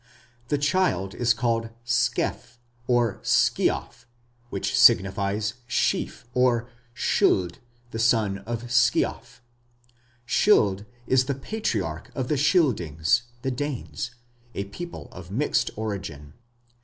The 0.47 0.57
child 0.57 1.13
is 1.13 1.31
called 1.31 1.69
"Scef" 1.85 2.57
or 2.87 3.19
"Sceaf", 3.21 4.05
which 4.49 4.75
signifies 4.75 5.53
"Sheaf", 5.67 6.25
or 6.33 6.67
"Scyld, 6.95 7.59
the 7.91 7.99
son 7.99 8.39
of 8.39 8.63
Sceaf". 8.63 9.41
Scyld 10.27 10.87
is 11.05 11.25
the 11.25 11.35
patriarch 11.35 12.09
of 12.15 12.29
the 12.29 12.35
Scyldings, 12.39 13.25
the 13.43 13.51
Danes, 13.51 14.15
a 14.55 14.63
people 14.63 15.07
of 15.11 15.29
mixed 15.29 15.69
origin. 15.75 16.33